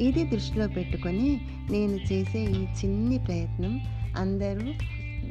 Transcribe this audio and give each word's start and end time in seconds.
ఇది 0.00 0.24
దృష్టిలో 0.24 0.68
పెట్టుకొని 0.68 1.40
నేను 1.70 2.12
చేసే 2.12 2.40
ఈ 2.40 2.62
చిన్ని 2.64 3.18
ప్రయత్నం 3.18 3.80
అందరూ 4.16 4.66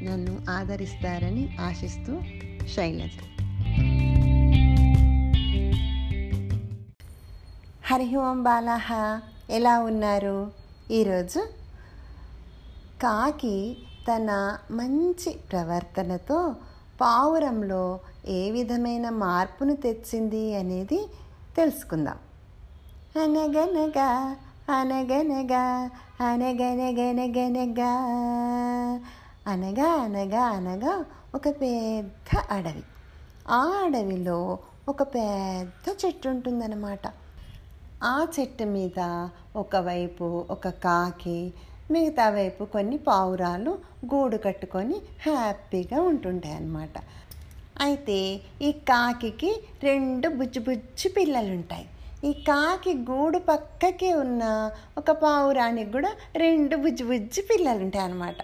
నన్ను 0.09 0.51
ఆదరిస్తారని 0.51 1.57
ఆశిస్తూ 1.59 2.21
శైలజ. 2.67 3.11
హరి 7.85 8.15
ఓం 8.15 8.43
బాలాహ 8.43 9.19
ఎలా 9.49 9.79
ఉన్నారు? 9.79 10.51
ఈరోజు 10.91 11.39
కాకి 13.01 13.77
తన 14.07 14.57
మంచి 14.71 15.39
ప్రవర్తనతో 15.51 16.55
పావురంలో 17.01 17.99
ఏ 18.27 18.51
విధమైన 18.51 19.09
మార్పును 19.09 19.75
తెచ్చింది 19.75 20.55
అనేది 20.55 20.99
తెలుసుకుందాం. 21.55 22.15
అనగనగా 23.23 24.35
అనగనగా 24.71 25.89
అనగనగనగనగా 26.21 27.91
అనగా 29.47 29.89
అనగా 29.91 30.43
అనగా 30.43 31.05
ఒక 31.35 31.49
పెద్ద 31.49 32.37
అడవి. 32.51 32.83
ఆ 33.49 33.61
అడవిలో 33.85 34.59
ఒక 34.89 35.03
పెద్ద 35.03 36.05
చెట్టు 36.05 36.29
ఉంటుందన్నమాట. 36.29 37.07
ఆ 38.03 38.27
చెట్టు 38.39 38.63
మీద 38.63 38.99
ఒకవైపు 39.55 40.45
ఒక 40.49 40.67
కాకి 40.67 41.53
మిగతా 41.91 42.29
వైపు 42.29 42.63
కొన్ని 42.65 42.97
పావురాలు 42.97 43.71
గూడు 44.05 44.37
కట్టుకొని 44.37 44.95
హ్యాపీగా 45.27 46.01
ఉంటుంటాయి 46.01 46.55
అన్నమాట. 46.55 46.97
అయితే 47.81 48.41
ఈ 48.61 48.71
కాకికి 48.71 49.51
రెండు 49.83 50.29
బుజ్జి 50.29 50.59
బుజ్జి 50.59 51.09
పిల్లలు 51.09 51.51
ఉంటాయి 51.51 51.85
ఈ 52.23 52.33
కాకి 52.33 52.93
గూడు 52.93 53.37
పక్కకి 53.39 54.13
ఉన్న 54.13 54.71
ఒక 54.97 55.11
పావురానికి 55.11 55.91
కూడా 55.91 56.11
రెండు 56.35 56.75
బుజ్జి 56.75 57.03
బుజ్జి 57.03 57.41
పిల్లలు 57.41 57.79
ఉంటాయి 57.79 58.05
అన్నమాట. 58.05 58.35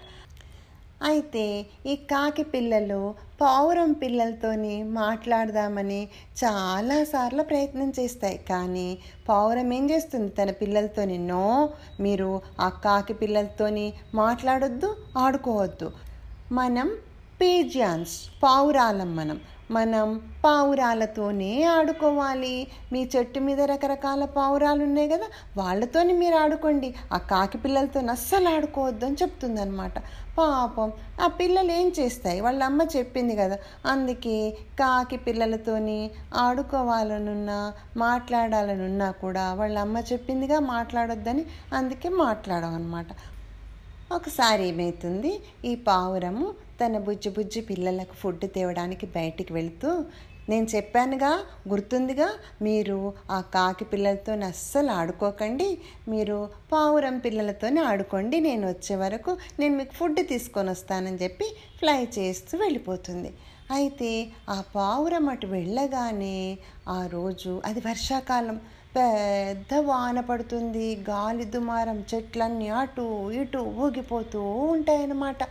అయితే 1.02 1.66
ఈ 1.86 1.96
కాకి 1.96 2.42
పిల్లలు 2.42 3.14
పావురం 3.40 3.92
పిల్లలతోని 3.92 4.82
మాట్లాడదామని 4.82 6.08
చాలాసార్లు 6.44 7.42
ప్రయత్నం 7.42 7.92
చేస్తాయి. 8.00 8.38
కానీ 8.48 8.98
పావురం 9.28 9.72
ఏం 9.72 9.90
చేస్తుంది? 9.90 10.30
తన 10.30 10.50
పిల్లలతోని 10.50 11.18
నో 11.18 11.70
మీరు 12.00 12.42
ఆ 12.60 12.68
కాకి 12.68 13.14
పిల్లలతోని 13.14 13.92
మాట్లాడొద్దు 14.14 14.96
ఆడుకోవద్దు. 15.18 15.90
మనం 16.52 16.96
పేజియాన్స్ 17.40 18.42
పావురాలం 18.42 19.16
మనం. 19.16 19.40
మనం 19.70 20.06
పావురాలతోనే 20.44 21.64
ఆడుకోవాలి. 21.64 22.54
మీ 22.92 23.00
చెట్టు 23.16 23.40
మీద 23.40 23.60
రకరకాల 23.60 24.24
పావురాలు 24.36 24.82
ఉన్నాయి 24.84 25.08
కదా 25.08 25.26
వాళ్ళతోని 25.56 26.12
మీరు 26.12 26.34
ఆడుకోండి. 26.34 26.88
ఆ 27.12 27.18
కాకి 27.32 27.58
పిల్లలతో 27.58 28.00
అస్సలు 28.10 28.48
ఆడుకోవద్దు 28.48 29.06
అని 29.06 29.16
చెప్తుంది 29.22 29.60
అనమాట 29.60 29.96
పాపం 30.38 30.88
ఆ 31.20 31.26
పిల్లలు 31.38 31.70
ఏం 31.72 31.92
చేస్తాయి? 32.00 32.40
వాళ్ళ 32.40 32.60
అమ్మ 32.64 32.82
చెప్పింది 32.96 33.36
కదా 33.36 33.56
అందుకే 33.86 34.36
కాకి 34.78 35.16
పిల్లలతోని 35.16 35.98
ఆడుకోవాలనున్నా 36.34 37.58
మాట్లాడాలనున్నా 37.96 39.10
కూడా 39.24 39.54
వాళ్ళ 39.54 39.78
అమ్మ 39.78 39.98
చెప్పిందిగా 40.12 40.60
మాట్లాడొద్దని 40.74 41.44
అందుకే 41.72 42.08
మాట్లాడమన్నమాట. 42.24 43.10
ఒకసారి 44.12 44.62
ఏమవుతుంది 44.68 45.30
ఈ 45.64 45.74
పావురము 45.88 46.46
తన 46.80 46.98
బుజ్జి 46.98 47.30
బుజ్జి 47.30 47.60
పిల్లలకు 47.60 48.14
ఫుడ్ 48.14 48.44
తేవడానికి 48.54 49.06
బయటికి 49.06 49.52
వెళుతూ 49.52 50.04
నేను 50.48 50.66
చెప్పానుగా 50.74 51.30
గుర్తుందిగా 51.68 52.28
మీరు 52.62 53.12
ఆ 53.30 53.40
కాకి 53.40 53.84
పిల్లలతో 53.84 54.32
అస్సలు 54.32 54.90
ఆడుకోకండి. 54.90 55.78
మీరు 56.08 56.36
పావురం 56.72 57.18
పిల్లలతోనే 57.18 57.80
ఆడుకోండి. 57.80 58.40
నేను 58.40 58.68
వచ్చే 58.68 58.96
వరకు 58.96 59.36
నేను 59.60 59.76
మీకు 59.76 59.94
ఫుడ్ 59.94 60.20
తీసుకొని 60.28 60.70
వస్తానని 60.70 61.16
చెప్పి 61.16 61.48
ఫ్లై 61.78 62.08
చేస్తూ 62.18 62.58
వెళ్ళిపోతుంది. 62.58 63.30
అయితే 63.70 64.10
ఆ 64.48 64.62
పావురం 64.74 65.28
అటు 65.28 65.46
వెళ్ళగానే 65.46 66.58
ఆ 66.88 67.06
రోజు 67.06 67.62
అది 67.64 67.80
వర్షాకాలం. 67.80 68.60
పెద్ద 68.96 69.74
వాన 69.80 70.20
పడుతుంది. 70.20 70.96
గాలి 71.08 71.44
దుమారం 71.44 72.04
చెట్లన్నీ 72.14 72.68
అటు 72.68 73.30
ఇటు 73.32 73.58
ఊగిపోతూ 73.58 74.42
ఉంటాయన్నమాట. 74.74 75.42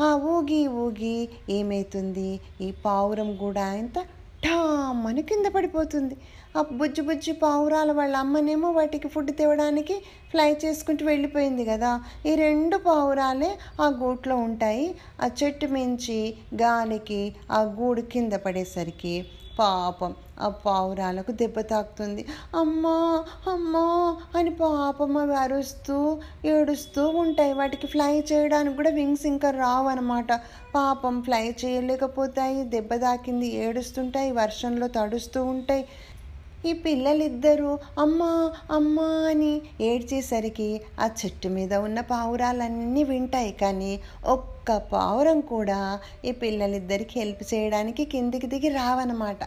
ఆ 0.00 0.08
ఊగి 0.16 0.66
ఊగి 0.66 1.28
ఏమవుతుంది 1.50 2.40
ఈ 2.60 2.74
పావురం 2.84 3.36
కూడా 3.36 3.74
ఎంత 3.74 3.98
ఠామని 4.44 5.22
కింద 5.22 5.46
పడిపోతుంది. 5.46 6.16
ఆ 6.56 6.64
బుజ్జి 6.72 7.00
బుజ్జి 7.00 7.32
పావురాల 7.32 7.92
వాళ్ళ 7.92 8.16
అమ్మనేమో 8.16 8.70
వాటికి 8.70 9.08
ఫుడ్ 9.08 9.30
తేవడానికి 9.38 9.94
ఫ్లై 10.30 10.56
చేసుకుంటూ 10.64 11.06
వెళ్ళిపోయింది 11.06 11.64
కదా. 11.64 12.04
ఈ 12.26 12.34
రెండు 12.34 12.76
పావురాలే 12.76 13.50
ఆ 13.80 13.88
గూట్లో 13.88 14.36
ఉంటాయి. 14.36 14.94
ఆ 15.20 15.28
చెట్టు 15.42 15.66
మించి 15.66 16.34
గాలికి 16.54 17.34
ఆ 17.50 17.62
గూడు 17.62 18.00
కింద 18.00 18.32
పడేసరికి 18.32 19.14
పాపం. 19.58 20.14
ఆ 20.40 20.48
పావురాలకు 20.48 21.32
దెబ్బ 21.32 21.60
తాకుతుంది. 21.60 22.26
అమ్మా 22.54 23.24
అమ్మా 23.52 23.84
అని 24.36 24.50
పాపం 24.50 25.16
అవి 25.16 25.36
అరుస్తూ 25.36 25.96
ఏడుస్తూ 26.44 27.08
ఉంటాయి. 27.08 27.52
వాటికి 27.52 27.86
ఫ్లై 27.86 28.24
చేయడానికి 28.32 28.76
కూడా 28.76 28.90
వింగ్స్ 28.90 29.26
ఇంకా 29.26 29.50
రావు 29.50 29.88
అనమాట 29.88 30.32
పాపం 30.74 31.22
ఫ్లై 31.22 31.54
చేయలేకపోతాయి. 31.64 32.64
దెబ్బ 32.64 32.94
తాకింది 32.94 33.46
ఏడుస్తుంటాయి 33.56 34.32
వర్షంలో 34.32 34.86
తడుస్తూ 34.86 35.44
ఉంటాయి. 35.44 35.84
ఈ 36.66 36.72
పిల్లలిద్దరూ 36.72 37.78
అమ్మా 37.98 38.52
అమ్మా 38.70 39.30
అని 39.30 39.62
ఏడ్చేసరికి 39.80 40.80
ఆ 41.00 41.06
చెట్టు 41.06 41.48
మీద 41.48 41.74
ఉన్న 41.74 42.00
పావురాలన్నీ 42.00 43.04
వింటాయి 43.04 43.52
కానీ 43.52 44.00
ఒక్క 44.24 44.76
పావురం 44.78 45.40
కూడా 45.40 46.00
ఈ 46.24 46.32
పిల్లలిద్దరికి 46.32 47.20
హెల్ప్ 47.20 47.54
చేయడానికి 47.54 48.04
కిందికి 48.04 48.46
దిగి 48.46 48.68
రావన్నమాట. 48.68 49.38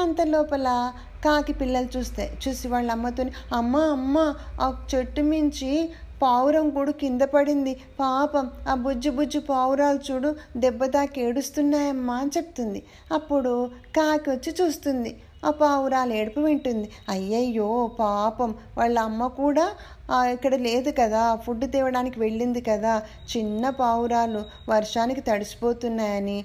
అంత 0.00 0.16
లోపల 0.22 0.92
కాకి 1.24 1.52
పిల్లలు 1.52 1.98
చూస్తే 1.98 2.38
చూసి 2.48 2.68
వాళ్ళ 2.68 2.90
అమ్మతోని 2.90 3.30
అమ్మ 3.54 3.76
అమ్మ 3.76 4.34
ఆ 4.60 4.86
చెట్టు 4.94 5.20
మించి 5.20 5.88
పావురం 6.22 6.70
కూడా 6.70 6.90
కింద 6.90 7.22
పడింది. 7.22 7.74
పాపం 8.00 8.50
ఆ 8.68 8.74
బుజ్జి 8.74 9.10
బుజ్జి 9.10 9.38
పావురాలు 9.38 10.12
చూడు 10.12 10.36
దెబ్బ 10.56 10.84
తాకి 10.84 11.20
ఏడుస్తున్నాయమ్మా 11.20 12.14
అని 12.14 12.30
చెప్తుంది. 12.36 12.82
అప్పుడు 13.12 13.70
కాకి 13.96 14.30
వచ్చి 14.30 14.56
చూస్తుంది. 14.62 15.16
ఆ 15.42 15.50
పావురాలు 15.50 16.12
ఏడుపు 16.12 16.40
వింటుంది. 16.40 16.88
అయ్యయ్యో 17.08 17.68
పాపం. 18.00 18.50
వాళ్ళ 18.78 18.96
అమ్మ 18.98 19.26
కూడా 19.26 19.66
ఇక్కడ 20.32 20.54
లేదు 20.66 20.90
కదా 21.00 21.22
ఫుడ్ 21.44 21.64
తేవడానికి 21.72 22.20
వెళ్ళింది 22.20 22.60
కదా. 22.60 22.94
చిన్న 23.32 23.70
పావురాలు 23.80 24.42
వర్షానికి 24.68 25.20
తడిసిపోతున్నాయని. 25.20 26.38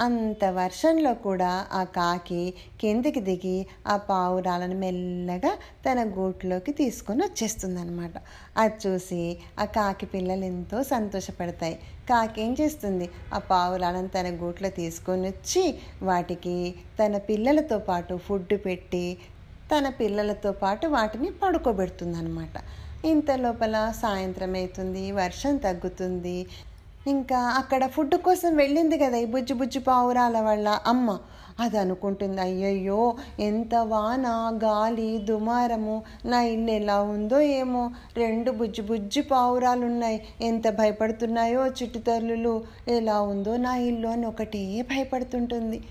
అంత 0.00 0.44
వర్షంలో 0.44 1.14
కూడా 1.14 1.66
ఆ 1.72 1.84
కాకి 1.84 2.54
కిందికి 2.80 3.20
దిగి 3.20 3.66
ఆ 3.86 3.96
పావురాలను 3.96 4.74
మెల్లగా 4.74 5.56
తన 5.86 6.04
గూట్లోకి 6.04 6.72
తీసుకొని 6.72 7.22
వచ్చేస్తుందన్నమాట. 7.22 8.12
అది 8.56 8.88
చూసి 8.88 9.36
ఆ 9.58 9.64
కాకి 9.64 10.06
పిల్లలు 10.06 10.44
ఎంతో 10.44 10.82
సంతోషపడతాయి. 10.82 11.74
కాకి 12.10 12.42
ఏం 12.42 12.56
చేస్తుంది? 12.60 13.10
ఆ 13.34 13.38
పావురాలను 13.38 14.08
తన 14.08 14.30
గూట్లో 14.30 14.70
తీసుకొని 14.70 15.28
వచ్చి 15.28 15.74
వాటికి 16.02 16.74
తన 16.98 17.18
పిల్లలతో 17.18 17.78
పాటు 17.78 18.16
ఫుడ్ 18.16 18.54
పెట్టి 18.66 19.18
తన 19.72 19.88
పిల్లలతో 19.88 20.52
పాటు 20.52 20.86
వాటిని 20.86 21.30
పడుకోబెడుతుందన్నమాట. 21.30 22.56
ఇంత 23.04 23.30
లోపల 23.30 23.92
సాయంత్రం 24.02 24.54
అవుతుంది 24.54 25.12
వర్షం 25.12 25.56
తగ్గుతుంది 25.56 26.46
ఇంకా 27.06 27.38
అక్కడ 27.38 27.86
ఫుడ్ 27.86 28.14
కోసం 28.14 28.56
వెళ్ళింది 28.56 28.98
కదా 28.98 29.16
ఈ 29.16 29.24
బుజ్జి 29.24 29.54
బుజ్జి 29.54 29.78
పావురాల 29.78 30.40
వల్ల 30.40 30.80
అమ్మ. 30.86 31.18
అది 31.60 31.78
అనుకుంటుంది 31.78 32.40
అయ్యయ్యో 32.40 33.16
ఎంత 33.40 33.74
వాన 33.74 34.58
గాలి 34.64 35.18
దుమారము 35.18 36.02
నా 36.24 36.42
ఇల్లు 36.42 36.70
ఎలా 36.70 37.02
ఉందో 37.02 37.40
ఏమో. 37.40 37.90
రెండు 38.16 38.50
బుజ్జి 38.50 38.82
బుజ్జి 38.82 39.20
పావురాలు 39.20 39.86
ఉన్నాయి 39.86 40.24
ఎంత 40.40 40.68
భయపడుతున్నాయో 40.68 41.66
చిట్టుతల్లులు 41.66 42.64
ఎలా 42.88 43.20
ఉందో 43.20 43.56
నా 43.56 43.76
ఇల్లు 43.76 44.08
అని 44.08 44.26
ఒకటే 44.26 44.82
భయపడుతుంటుంది. 44.82 45.82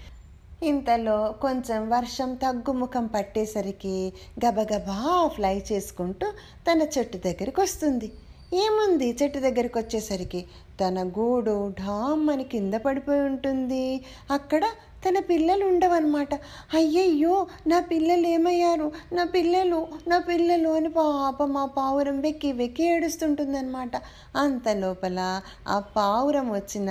ఇంతలో 0.63 1.35
కొంచెం 1.41 1.89
వర్షం 1.89 2.35
తగ్గుముఖం 2.35 3.07
పట్టేసరికి 3.07 4.13
గబగబా 4.45 5.29
ఫ్లై 5.35 5.63
చేసుకుంటూ 5.71 6.27
తన 6.71 6.81
చెట్టు 6.81 7.17
దగ్గరికి 7.17 7.61
వస్తుంది. 7.61 8.11
ఏముంది 8.53 9.17
చెట్టు 9.23 9.39
దగ్గరికి 9.39 9.77
వచ్చేసరికి? 9.79 10.45
తన 10.81 11.03
గూడు 11.17 11.69
ఢామ్మని 11.79 12.43
కింద 12.43 12.73
పడిపోయి 12.73 13.21
ఉంటుంది. 13.21 13.85
అక్కడ 14.31 14.63
తన 15.05 15.19
పిల్లలు 15.19 15.65
ఉండవన్నమాట. 15.65 16.33
అయ్యయ్యో 16.73 17.35
నా 17.67 17.79
పిల్లలు 17.79 18.27
ఏమయ్యారు? 18.27 18.87
నా 19.13 19.23
పిల్లలు 19.25 19.79
నా 20.07 20.19
పిల్లలు 20.19 20.69
అని 20.69 20.89
పాపం 20.89 21.57
ఆ 21.57 21.65
పావురం 21.77 22.21
వెక్కి 22.21 22.51
వెక్కి 22.51 22.83
ఏడుస్తుంటుందన్నమాట. 22.83 23.93
అంత 24.35 24.69
లోపల 24.69 25.19
ఆ 25.67 25.79
పావురం 25.95 26.51
వచ్చిన 26.51 26.89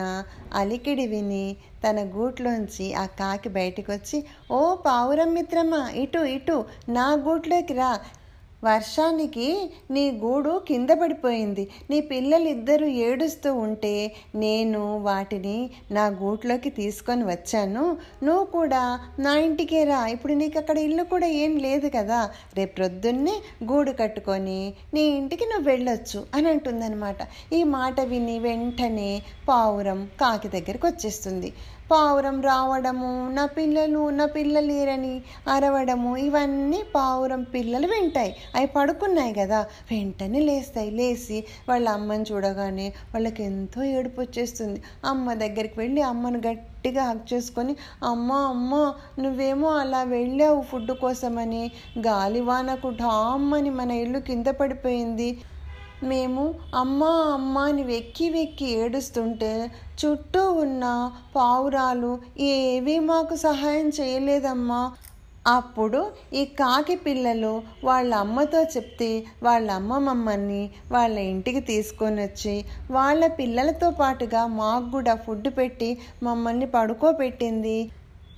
అలికిడి 0.54 1.06
విని 1.06 1.44
తన 1.84 1.98
గూట్లోంచి 2.16 2.94
ఆ 2.94 3.06
కాకి 3.20 3.48
బయటికి 3.48 3.90
వచ్చి 3.90 4.19
ఓ 4.50 4.75
పావురం 4.87 5.34
మిత్రమా 5.34 5.90
ఇటు 5.96 6.19
ఇటు 6.19 6.56
నా 6.88 7.12
గూట్లోకి 7.26 7.72
రా 7.72 7.90
వర్షానికి 8.64 9.70
నీ 9.90 10.10
గూడు 10.10 10.60
కింద 10.68 10.90
పడిపోయింది. 10.90 11.68
నీ 11.90 12.00
పిల్లలిద్దరూ 12.00 12.86
ఏడుస్తూ 12.86 13.54
ఉంటే 13.54 14.12
నేను 14.34 14.98
వాటిని 15.02 15.70
నా 15.90 16.06
గూట్లోకి 16.06 16.70
తీసుకొని 16.70 17.24
వచ్చాను. 17.24 17.96
నువ్వు 18.22 18.44
కూడా 18.44 19.00
నా 19.18 19.38
ఇంటికే 19.38 19.84
రా. 19.84 20.06
ఇప్పుడు 20.06 20.32
నీకు 20.32 20.58
అక్కడ 20.58 20.78
ఇల్లు 20.78 21.02
కూడా 21.02 21.26
ఏం 21.26 21.56
లేదు 21.56 21.88
కదా. 21.88 22.30
రేపు 22.54 22.74
ప్రొద్దున్నే 22.74 23.34
గూడు 23.64 23.92
కట్టుకొని 23.92 24.74
నీ 24.94 25.00
ఇంటికి 25.00 25.44
నువ్వు 25.44 25.68
వెళ్ళొచ్చు 25.68 26.26
అని 26.34 26.48
అంటుందన్నమాట. 26.48 27.16
ఈ 27.52 27.62
మాట 27.62 28.00
విని 28.00 28.38
వెంటనే 28.38 29.22
పావురం 29.48 30.08
కాకి 30.20 30.48
దగ్గరికి 30.48 30.86
వచ్చేస్తుంది. 30.86 31.52
పావురం 31.92 32.42
రావడము 32.42 33.30
నా 33.34 33.46
పిల్లలు 33.46 34.10
నా 34.10 34.26
పిల్లలు 34.26 34.66
లేరని 34.66 35.22
అరవడము 35.48 36.16
ఇవన్నీ 36.16 36.82
పావురం 36.94 37.42
పిల్లలు 37.42 37.86
వింటాయి. 37.86 38.36
అవి 38.56 38.67
పడుకున్నాయి 38.67 39.35
కదా. 39.35 39.67
వెంటనే 39.91 40.41
లేస్తాయి. 40.41 40.91
లేచి 40.91 41.44
వాళ్ళ 41.69 41.88
అమ్మని 41.88 42.25
చూడగానే 42.32 42.88
వాళ్ళకి 42.88 43.43
ఎంతో 43.43 43.82
ఏడుపు 43.82 44.20
వచ్చేస్తుంది. 44.20 44.82
అమ్మ 45.05 45.35
దగ్గరికి 45.35 45.75
వెళ్ళి 45.79 46.02
అమ్మను 46.02 46.41
గట్టిగా 46.47 47.05
హక్ 47.05 47.32
చేసుకొని 47.32 47.76
అమ్మ 48.02 48.32
అమ్మ 48.32 48.94
నువ్వేమో 49.19 49.69
అలా 49.69 50.02
వెళ్ళావు 50.02 50.61
ఫుడ్ 50.62 50.93
కోసమని. 50.93 51.70
గాలివానకు 51.99 52.91
ఢామ్మని 52.91 53.70
మన 53.70 53.91
ఇల్లు 53.91 54.19
కింద 54.19 54.47
పడిపోయింది. 54.47 55.38
మేము 56.02 56.55
అమ్మ 56.75 57.05
అమ్మ 57.05 57.58
అని 57.58 57.82
వెక్కి 57.82 58.31
వెక్కి 58.31 58.70
ఏడుస్తుంటే 58.70 59.70
చుట్టూ 60.00 60.52
ఉన్న 60.52 61.12
పావురాలు 61.37 62.19
ఏవీ 62.41 62.99
మాకు 62.99 63.37
సహాయం 63.37 63.88
చేయలేదమ్మా. 63.88 64.93
అప్పుడు 65.46 66.00
ఈ 66.34 66.44
కాకి 66.44 66.96
పిల్లలు 66.96 67.62
వాళ్ళ 67.84 68.14
అమ్మతో 68.14 68.62
చెప్తే 68.62 69.08
వాళ్ళ 69.42 69.70
అమ్మ 69.70 69.98
మమ్మల్ని 69.98 70.70
వాళ్ళ 70.92 71.19
ఇంటికి 71.19 71.60
తీసుకొని 71.60 72.22
వచ్చి 72.22 72.64
వాళ్ళ 72.90 73.26
పిల్లలతో 73.26 73.90
పాటుగా 73.90 74.46
మాకు 74.46 74.90
కూడా 74.90 75.14
ఫుడ్ 75.14 75.48
పెట్టి 75.58 75.98
మమ్మల్ని 76.22 76.66
పడుకోబెట్టింది. 76.66 77.78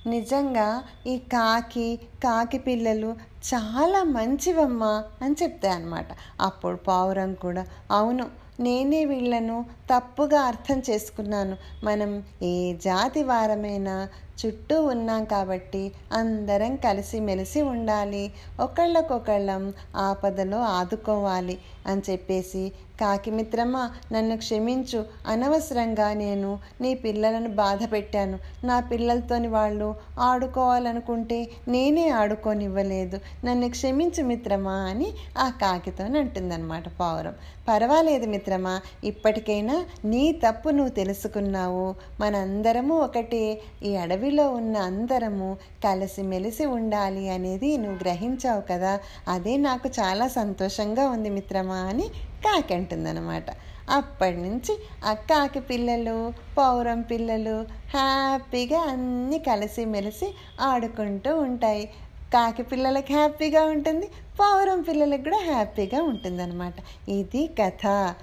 నిజంగా 0.07 0.83
ఈ 1.07 1.17
కాకి 1.17 1.99
కాకి 2.23 2.57
పిల్లలు 2.57 3.15
చాలా 3.53 4.03
మంచివమ్మా 4.03 5.03
అని 5.21 5.35
చెప్తాయి 5.43 5.73
అన్నమాట 5.73 6.07
అప్పుడు 6.41 6.75
పావురం 6.75 7.33
కూడా 7.33 7.65
అవును 7.91 8.25
నేనే 8.59 9.05
వీళ్ళను 9.05 9.65
తప్పుగా 9.95 10.41
అర్థం 10.41 10.83
చేసుకున్నాను. 10.89 11.57
మనం 11.83 12.23
ఏ 12.43 12.73
జాతి 12.73 13.23
వారమైనా 13.23 14.07
చుట్టూ 14.45 14.83
ఉన్నాం 14.83 15.25
కాబట్టి 15.25 15.91
అందరం 16.11 16.75
కలిసిమెలిసి 16.75 17.61
ఉండాలి. 17.61 18.31
ఒకళ్ళకొకళ్ళం 18.59 19.73
ఆపదలో 19.95 20.57
ఆదుకోవాలి 20.57 21.57
అని 21.87 22.01
చెప్పేసి 22.09 22.71
కాకి 22.99 23.31
మిత్రమా 23.31 23.91
నన్ను 24.11 24.37
క్షమించు. 24.37 25.05
అనవసరంగా 25.27 26.13
నేను 26.13 26.59
నీ 26.81 26.95
పిల్లలను 26.95 27.49
బాధ 27.49 27.79
పెట్టాను 27.91 28.39
నా 28.63 28.79
పిల్లలతోని 28.79 29.47
వాళ్ళు 29.47 29.95
ఆడుకోవాలనుకుంటే 30.19 31.47
నేనే 31.67 32.09
ఆడుకోనివ్వలేదు. 32.09 33.19
నన్ను 33.45 33.69
క్షమించు 33.69 34.23
మిత్రమా 34.23 34.73
అని 34.73 35.13
ఆ 35.37 35.49
కాకితో 35.49 36.03
అంటుందన్నమాట 36.03 36.83
పావురం. 36.99 37.33
పర్వాలేదు 37.67 38.25
మిత్రమా 38.25 38.81
ఇప్పటికైనా 39.03 39.85
నీ 40.05 40.31
తప్పు 40.31 40.69
నువ్వు 40.69 40.89
తెలుసుకున్నావు. 40.89 41.95
మనందరము 42.19 42.95
ఒకటే. 42.99 43.61
ఈ 43.83 43.95
అడవిలో 43.95 44.49
ఉన్న 44.51 44.77
అందరము 44.77 45.57
కలిసిమెలిసి 45.83 46.65
ఉండాలి 46.65 47.29
అనేది 47.29 47.77
నువ్వు 47.77 47.95
గ్రహించావు 47.95 48.61
కదా. 48.71 48.99
అదే 49.27 49.57
నాకు 49.57 49.89
చాలా 49.99 50.27
సంతోషంగా 50.27 51.07
ఉంది 51.07 51.29
మిత్రమా 51.29 51.75
అని 51.75 52.09
కాకి 52.45 52.73
అంటుందన్నమాట. 52.73 53.43
అప్పటి 53.89 54.37
నుంచి 54.37 54.77
ఆ 55.05 55.13
కాకి 55.13 55.59
పిల్లలు 55.59 56.33
పౌరం 56.57 57.01
పిల్లలు 57.01 57.65
హ్యాపీగా 57.97 58.81
అన్నీ 58.81 59.39
కలిసిమెలిసి 59.39 60.35
ఆడుకుంటూ 60.61 61.37
ఉంటాయి. 61.37 61.85
కాకి 62.33 62.63
పిల్లలకు 62.63 63.13
హ్యాపీగా 63.13 63.65
ఉంటుంది 63.65 64.07
పౌరం 64.39 64.81
పిల్లలకు 64.81 65.23
కూడా 65.23 65.37
హ్యాపీగా 65.37 66.03
ఉంటుందన్నమాట. 66.03 66.73
ఇది 67.09 67.49
కథ. 67.61 68.13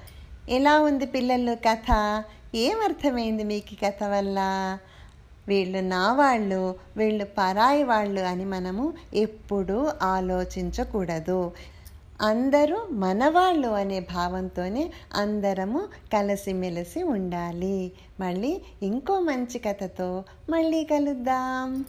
ఎలా 0.48 0.80
ఉంది 0.80 1.06
పిల్లలు 1.06 1.54
కథ? 1.54 2.22
ఏమర్థమైంది 2.54 3.44
మీకు 3.44 3.84
కథ 3.84 4.04
వల్ల? 4.04 4.38
వీళ్ళు 5.48 5.78
నా 5.78 6.12
వాళ్ళు 6.12 6.74
వీళ్ళు 6.96 7.24
పరాయి 7.24 7.84
వాళ్ళు 7.84 8.20
అని 8.20 8.44
మనము 8.44 8.92
ఎప్పుడూ 9.14 9.92
ఆలోచించకూడదు. 10.02 11.52
అందరూ 12.20 12.86
మనవాళ్ళు 12.92 13.68
అనే 13.68 14.00
భావంతోనే 14.00 14.90
అందరము 15.14 15.88
కలిసిమెలిసి 16.12 17.02
ఉండాలి. 17.02 17.92
మళ్ళీ 18.20 18.62
ఇంకో 18.82 19.20
మంచి 19.20 19.58
కథతో 19.58 20.24
మళ్ళీ 20.50 20.84
కలుద్దాం. 20.84 21.84